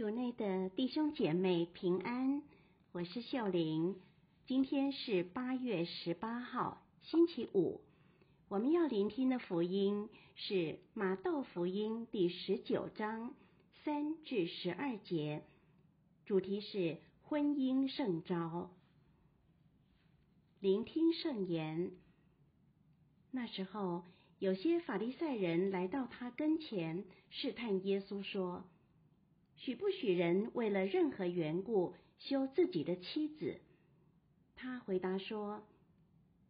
[0.00, 2.42] 主内的弟兄姐妹平安，
[2.92, 4.00] 我是秀玲。
[4.46, 7.82] 今天是八月十八号，星期五。
[8.48, 13.34] 我们要聆听的福音是马窦福音第十九章
[13.84, 15.42] 三至十二节，
[16.24, 18.70] 主题是婚姻圣召。
[20.60, 21.90] 聆听圣言。
[23.32, 24.04] 那时候，
[24.38, 28.64] 有些法利赛人来到他跟前，试探耶稣说。
[29.60, 33.60] 许不许人为了任何缘故休自己的妻子？
[34.56, 35.62] 他回答说：“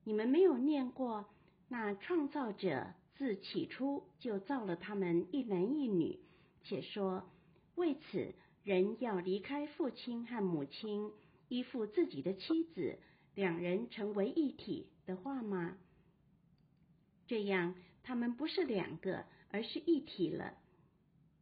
[0.04, 1.26] 你们没有念过，
[1.66, 6.20] 那创造者自起初就造了他们一男一女，
[6.62, 7.28] 且说
[7.74, 8.32] 为此
[8.62, 11.10] 人要离开父亲和母亲，
[11.48, 12.96] 依附自己的妻子，
[13.34, 15.76] 两人成为一体的话吗？
[17.26, 20.54] 这样他们不是两个，而是一体了。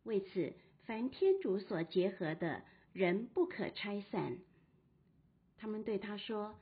[0.05, 0.55] 为此。”
[0.89, 2.63] 凡天主所结合的，
[2.95, 4.39] 人不可拆散。
[5.59, 6.55] 他们对他说：“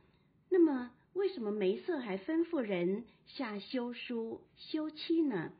[0.50, 5.52] 那么，为什么梅瑟还吩咐人下休书休妻呢？”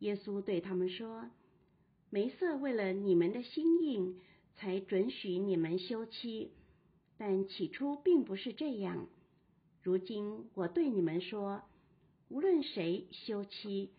[0.00, 1.28] 耶稣对他们说
[2.08, 4.18] ：“梅瑟为了你们的心硬，
[4.56, 6.50] 才准许你们休妻，
[7.18, 9.06] 但起初并不是这样。
[9.82, 11.60] 如今我对你们说，
[12.30, 13.90] 无论谁休妻，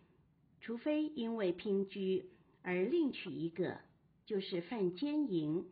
[0.60, 2.28] 除非因为姘居。”
[2.62, 3.78] 而另娶一个，
[4.26, 5.64] 就是犯奸淫；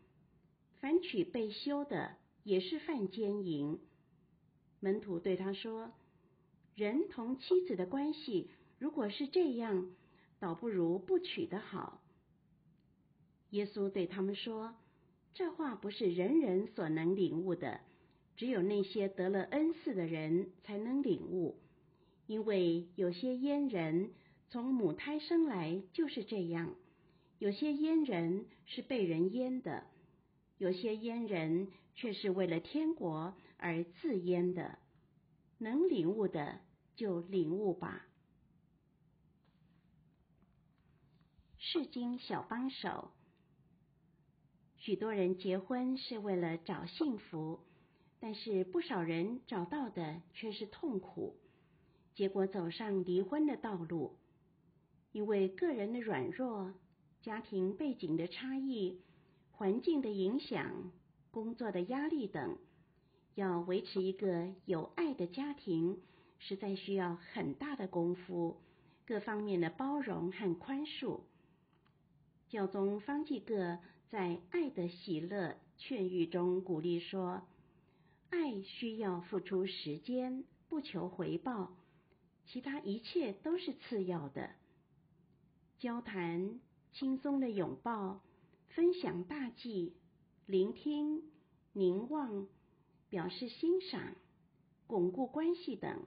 [0.81, 3.79] 凡娶被休的，也是犯奸淫。
[4.81, 5.93] 门徒对他说
[6.75, 9.91] ：“人同妻子的关系，如果是这样，
[10.39, 12.01] 倒不如不娶的好。”
[13.51, 14.75] 耶稣对他们说
[15.35, 17.81] ：“这话不是人人所能领悟的，
[18.37, 21.59] 只有那些得了恩赐的人才能领悟。
[22.27, 24.11] 因为有些阉人。”
[24.51, 26.75] 从母胎生来就是这样，
[27.39, 29.85] 有些阉人是被人阉的，
[30.57, 34.79] 有些阉人却是为了天国而自阉的。
[35.59, 36.61] 能领悟的
[36.95, 38.07] 就领悟吧。
[41.59, 43.11] 圣经小帮手，
[44.77, 47.61] 许多人结婚是为了找幸福，
[48.21, 51.37] 但是不少人找到的却是痛苦，
[52.15, 54.17] 结果走上离婚的道路。
[55.19, 56.73] 因为个人的软弱、
[57.23, 59.01] 家庭背景的差异、
[59.51, 60.93] 环境的影响、
[61.33, 62.57] 工作的压力等，
[63.35, 66.01] 要维持一个有爱的家庭，
[66.39, 68.59] 实在需要很大的功夫，
[69.05, 71.19] 各方面的包容和宽恕。
[72.49, 73.81] 教宗方济各
[74.11, 77.43] 在《爱的喜乐劝喻》中鼓励说
[78.31, 81.73] ：“爱需要付出时间，不求回报，
[82.47, 84.51] 其他一切都是次要的。”
[85.79, 86.59] 交谈、
[86.93, 88.21] 轻松的拥抱、
[88.71, 89.93] 分享大计、
[90.45, 91.23] 聆听、
[91.73, 92.49] 凝望、
[93.09, 94.17] 表示欣赏、
[94.89, 96.03] 巩固关系等，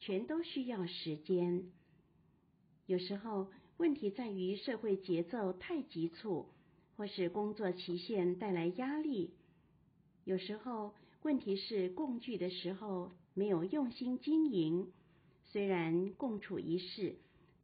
[0.00, 1.70] 全都需要时间。
[2.86, 6.46] 有时候，问题在于社会节奏太急促，
[6.96, 9.30] 或是工作期限带来压力；
[10.24, 10.92] 有时候，
[11.22, 14.92] 问题是共聚的时候没有用心经营，
[15.44, 17.14] 虽然共处一室。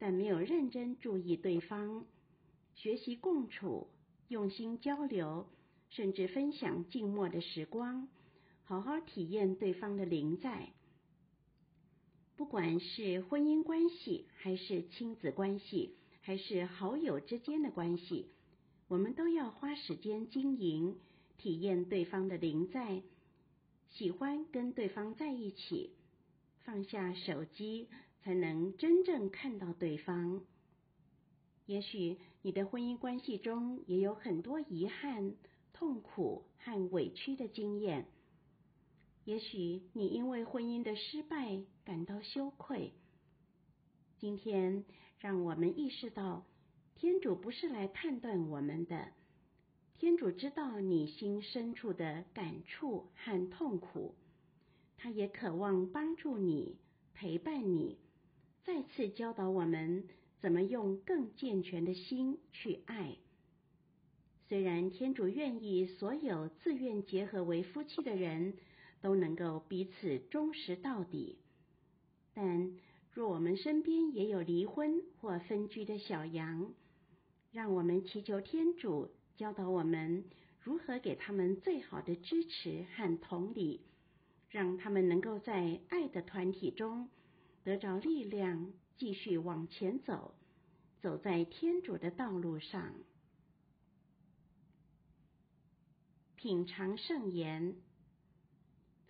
[0.01, 2.05] 但没有认真注意对方，
[2.73, 3.87] 学习共处，
[4.29, 5.47] 用心交流，
[5.91, 8.07] 甚至分享静默的时光，
[8.63, 10.69] 好好体验对方的临在。
[12.35, 18.25] 不管是婚姻关系，还是亲子关系，还是好友之间的关系，
[18.87, 20.97] 我们都要花时间经营，
[21.37, 23.03] 体验对方的临在，
[23.91, 25.91] 喜欢跟对方在一起，
[26.63, 27.87] 放下手机。
[28.23, 30.41] 才能真正看到对方。
[31.65, 35.35] 也许你的婚姻关系中也有很多遗憾、
[35.73, 38.07] 痛苦和委屈的经验。
[39.23, 42.93] 也许你因为婚姻的失败感到羞愧。
[44.17, 44.83] 今天，
[45.19, 46.45] 让我们意识到，
[46.95, 49.13] 天主不是来判断我们的，
[49.97, 54.15] 天主知道你心深处的感触和痛苦，
[54.97, 56.77] 他也渴望帮助你、
[57.13, 57.97] 陪伴你。
[58.63, 60.03] 再次教导我们
[60.39, 63.15] 怎么用更健全的心去爱。
[64.47, 68.53] 虽然天主愿意所有自愿结合为夫妻的人
[69.01, 71.37] 都能够彼此忠实到底，
[72.33, 72.77] 但
[73.13, 76.73] 若我们身边也有离婚或分居的小羊，
[77.51, 80.25] 让我们祈求天主教导我们
[80.59, 83.81] 如何给他们最好的支持和同理，
[84.49, 87.09] 让他们能够在爱的团体中。
[87.63, 90.33] 得着力量，继续往前走，
[91.01, 92.93] 走在天主的道路上。
[96.35, 97.75] 品尝圣言。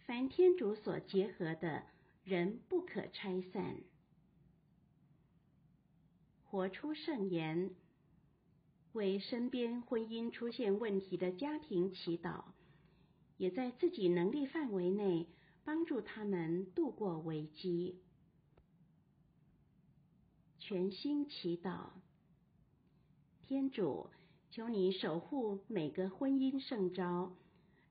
[0.06, 1.84] 凡天主所结合的，
[2.26, 3.78] 人不可拆散。
[6.44, 7.74] 活出圣言，
[8.92, 12.44] 为身边婚姻出现问题的家庭祈祷，
[13.38, 15.30] 也在自己能力范围内
[15.64, 18.02] 帮助他们度过危机。
[20.72, 21.90] 全心祈祷，
[23.42, 24.08] 天主，
[24.52, 27.34] 求你守护每个婚姻圣招，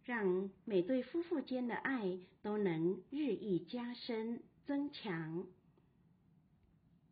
[0.03, 5.45] 让每对夫妇间的爱都能日益加深增强。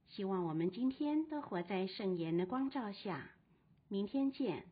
[0.08, 3.30] 希望我们今天都活在圣言的光照下。
[3.88, 4.64] 明天见。